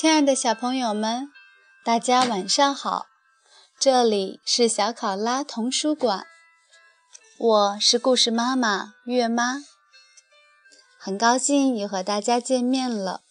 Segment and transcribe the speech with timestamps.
[0.00, 1.28] 亲爱的小朋友们，
[1.84, 3.06] 大家晚上好！
[3.80, 6.24] 这里是小考拉童书馆，
[7.36, 9.64] 我是故事妈妈月妈，
[11.00, 13.22] 很高兴又和大家见面了。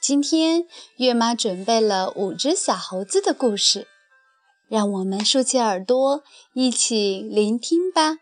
[0.00, 0.68] 今天
[0.98, 3.88] 月妈准备了五只小猴子的故事，
[4.68, 6.22] 让我们竖起耳朵
[6.52, 8.18] 一起聆听吧。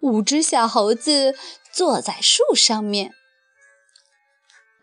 [0.00, 1.34] 五只小猴子
[1.70, 3.12] 坐在树上面。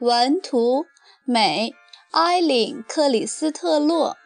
[0.03, 0.85] 文图：
[1.23, 1.73] 美，
[2.11, 4.17] 埃琳·克里斯特洛，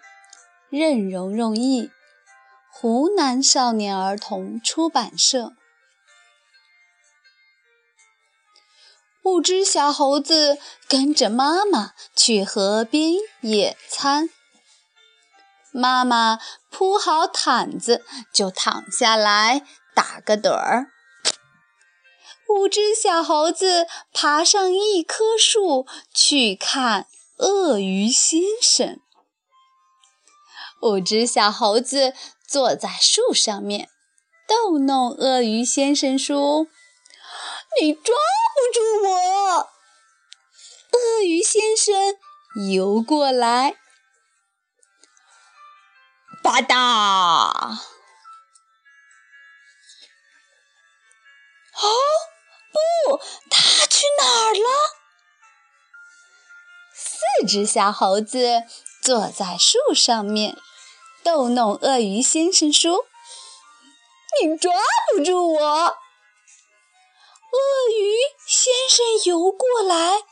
[0.72, 1.91] 任蓉蓉译，
[2.72, 5.53] 湖南少年儿童出版社。
[9.22, 10.58] 五只小猴子
[10.90, 14.31] 跟着妈妈去河边野餐。
[15.72, 16.39] 妈妈
[16.72, 18.03] 铺好毯子，
[18.34, 19.62] 就躺下来
[19.94, 20.97] 打个盹儿。
[22.50, 29.00] 五只小猴子爬上一棵树去看鳄鱼先生。
[30.81, 32.14] 五只小猴子
[32.48, 33.90] 坐在树上面，
[34.48, 36.68] 逗弄鳄鱼先生说
[37.81, 38.16] ：“你抓
[38.56, 39.70] 不住我。”
[40.94, 42.16] 鳄鱼先生
[42.70, 43.75] 游过来，
[46.42, 47.97] 吧嗒！
[57.48, 58.64] 只小猴子
[59.02, 60.58] 坐在树上面，
[61.23, 63.06] 逗弄鳄鱼先生说
[64.44, 64.73] ：“你抓
[65.16, 65.62] 不住我。”
[67.50, 70.23] 鳄鱼先生游过来，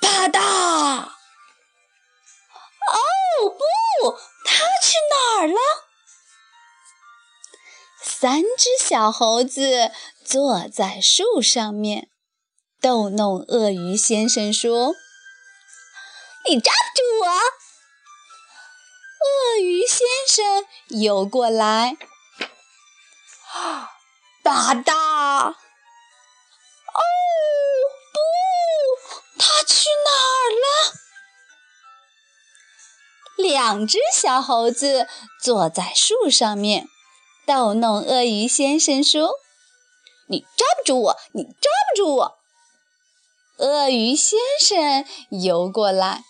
[0.00, 0.40] 啪嗒！
[2.88, 5.56] 哦，不，他去哪儿了？
[8.02, 9.92] 三只小猴子。
[10.24, 12.08] 坐在树上面，
[12.80, 14.94] 逗弄鳄鱼先生说
[16.48, 17.26] ：“你抓不住我。”
[19.24, 21.96] 鳄鱼先生游过来，
[24.42, 25.46] 哒哒！
[25.46, 25.54] 哦，
[28.12, 28.18] 不，
[29.38, 30.64] 他去哪儿了？
[33.36, 35.06] 两只小猴子
[35.40, 36.88] 坐在树上面，
[37.46, 39.38] 逗弄鳄鱼先生说。
[40.28, 42.38] 你抓不住我，你抓不住我！
[43.58, 46.24] 鳄鱼先生游过来，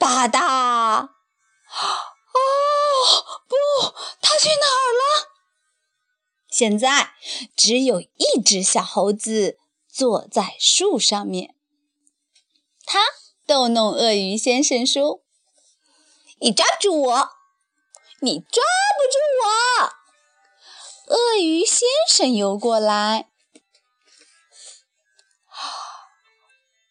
[0.00, 1.10] 吧嗒！
[2.32, 2.40] 哦，
[3.46, 3.54] 不，
[4.22, 5.28] 他去哪儿了？
[6.48, 7.12] 现在
[7.54, 11.54] 只有一只小猴子坐在树上面，
[12.86, 12.98] 他
[13.46, 15.20] 逗弄鳄鱼先生说
[16.40, 17.30] ：“你抓不住我，
[18.20, 18.64] 你抓
[18.96, 19.44] 不住我！”
[21.14, 23.28] 鳄鱼先生游过来，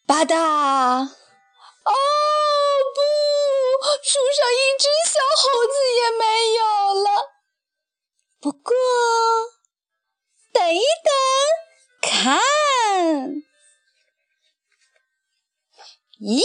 [0.06, 0.36] 吧嗒！
[1.86, 1.94] 哦，
[4.12, 6.24] 树上一只小猴子也没
[6.56, 6.64] 有
[6.96, 7.08] 了。
[8.40, 8.74] 不过，
[10.52, 11.14] 等一等，
[12.02, 12.42] 看，
[16.18, 16.42] 一、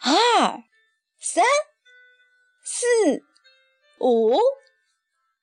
[0.00, 0.64] 二、
[1.20, 1.44] 三、
[2.64, 2.86] 四、
[3.98, 4.38] 五。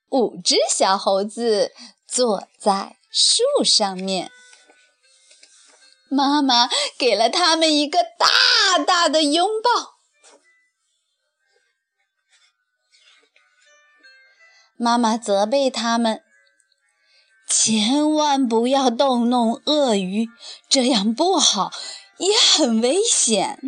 [0.09, 1.75] 五只小猴子
[2.07, 4.31] 坐在树上面，
[6.09, 9.92] 妈妈给了他们一个大大的拥抱。
[14.77, 16.23] 妈妈责备他们，
[17.47, 20.27] 千万不要逗弄鳄鱼，
[20.69, 21.71] 这样不好，
[22.17, 23.59] 也很危险。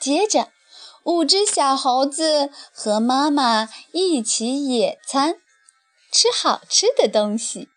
[0.00, 0.50] 接着。
[1.04, 5.34] 五只小猴子和妈妈一起野餐，
[6.12, 7.68] 吃好吃的东西。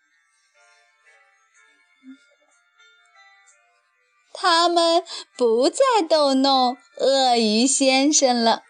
[4.32, 5.04] 他们
[5.36, 8.62] 不再逗弄鳄鱼先生了。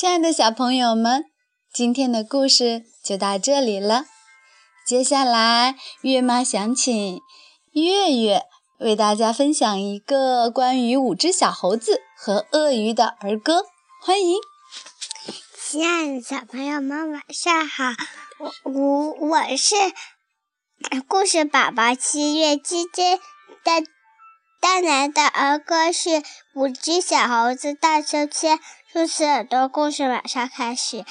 [0.00, 1.24] 亲爱的小朋友们，
[1.72, 4.04] 今天的故事就到这里了。
[4.86, 7.20] 接下来，月妈想请
[7.72, 8.42] 月月。
[8.78, 13.64] 为大家分享一个关于五只小猴子和鳄鱼的儿歌，
[14.00, 14.36] 欢迎！
[15.60, 17.86] 亲爱的小朋友们，晚上好！
[18.38, 19.74] 我我我是
[21.08, 23.18] 故事宝宝七月之间
[23.64, 23.80] 带
[24.60, 26.10] 带来的儿歌是
[26.54, 28.58] 《五只小猴子荡秋千》。
[28.90, 31.04] 兔子耳朵，故事马上开始。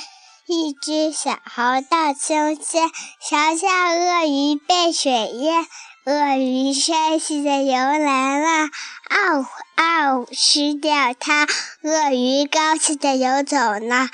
[0.47, 2.89] 一只小猴荡秋千，
[3.21, 5.63] 小小鳄鱼被水淹。
[6.07, 8.69] 鳄鱼帅气的游来了，
[9.09, 9.45] 嗷
[9.75, 11.45] 嗷吃掉它。
[11.83, 14.09] 鳄鱼高兴的游走了。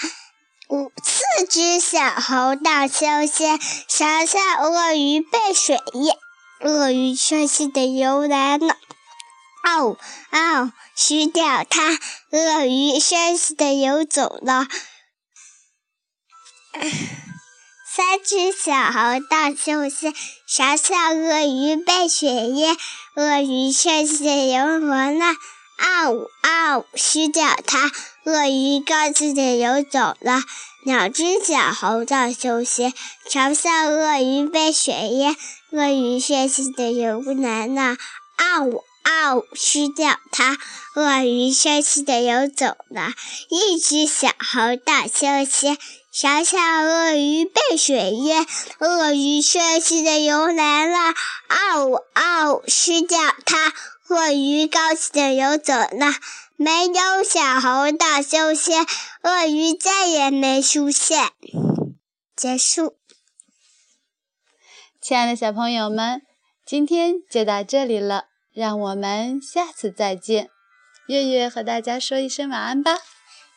[0.68, 3.46] 五四只小猴到休息，
[3.88, 6.18] 小小鳄鱼被水淹，
[6.60, 8.76] 鳄鱼生气的游来了，
[9.74, 9.98] 嗷
[10.30, 11.98] 嗷，吃掉它！
[12.32, 14.68] 鳄鱼生气的游走了。
[17.96, 20.14] 三只小猴到休息，
[20.48, 22.78] 嘲笑鳄鱼被水淹，
[23.16, 25.26] 鳄鱼生气的游完了，
[25.80, 27.92] 嗷嗷，吃掉它！
[28.26, 30.44] 鳄鱼高兴地游走了。
[30.86, 32.94] 两只小猴在休息，
[33.30, 35.36] 嘲笑鳄鱼被水淹，
[35.72, 37.98] 鳄鱼生气地游过来了，
[38.38, 40.58] 嗷嗷，吃掉它！
[40.96, 43.14] 鳄鱼生气的游走了。
[43.50, 45.78] 一只小猴在休息。
[46.12, 48.46] 小小鳄鱼被水淹，
[48.80, 51.14] 鳄鱼生气的游来了，
[51.48, 53.74] 嗷嗷，吃掉它！
[54.10, 56.14] 鳄鱼高兴的游走了。
[56.56, 58.74] 没有小猴大休息，
[59.24, 61.32] 鳄鱼再也没出现。
[62.36, 62.96] 结束。
[65.02, 66.22] 亲爱的小朋友们，
[66.64, 70.50] 今天就到这里了，让我们下次再见。
[71.08, 72.94] 月月和大家说一声晚安吧。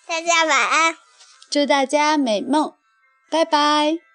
[0.06, 0.96] 大家晚安。
[1.50, 2.74] 祝大家美梦，
[3.30, 4.05] 拜拜。